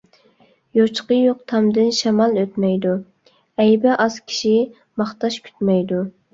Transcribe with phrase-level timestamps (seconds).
[0.77, 2.95] يوچۇقى يوق تامدىن شامال ئۆتمەيدۇ،
[3.65, 4.57] ئەيىبى ئاز كىشى
[5.03, 6.05] ماختاش كۈتمەيدۇ.